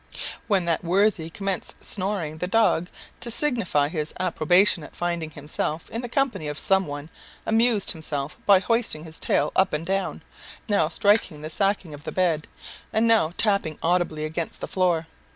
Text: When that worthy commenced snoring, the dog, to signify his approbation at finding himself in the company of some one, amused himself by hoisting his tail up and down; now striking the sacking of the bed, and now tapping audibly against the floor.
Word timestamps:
When 0.47 0.65
that 0.65 0.83
worthy 0.83 1.29
commenced 1.29 1.75
snoring, 1.79 2.39
the 2.39 2.47
dog, 2.47 2.87
to 3.19 3.29
signify 3.29 3.87
his 3.87 4.15
approbation 4.19 4.81
at 4.83 4.95
finding 4.95 5.29
himself 5.29 5.91
in 5.91 6.01
the 6.01 6.09
company 6.09 6.47
of 6.47 6.57
some 6.57 6.87
one, 6.87 7.11
amused 7.45 7.91
himself 7.91 8.35
by 8.47 8.61
hoisting 8.61 9.03
his 9.03 9.19
tail 9.19 9.51
up 9.55 9.73
and 9.73 9.85
down; 9.85 10.23
now 10.67 10.89
striking 10.89 11.43
the 11.43 11.51
sacking 11.51 11.93
of 11.93 12.03
the 12.03 12.11
bed, 12.11 12.47
and 12.91 13.05
now 13.07 13.33
tapping 13.37 13.77
audibly 13.83 14.25
against 14.25 14.59
the 14.59 14.67
floor. 14.67 15.05